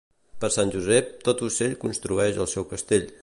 Per 0.43 0.49
Sant 0.55 0.71
Josep, 0.75 1.11
tot 1.27 1.45
ocell 1.49 1.77
construeix 1.85 2.43
el 2.47 2.53
seu 2.57 2.67
castell. 2.75 3.07